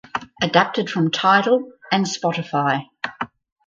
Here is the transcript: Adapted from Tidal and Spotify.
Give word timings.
Adapted 0.41 0.89
from 0.89 1.11
Tidal 1.11 1.73
and 1.91 2.05
Spotify. 2.07 2.87